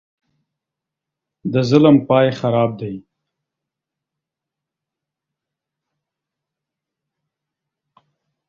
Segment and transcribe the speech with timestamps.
[1.53, 2.95] د ظلم پاى خراب دى.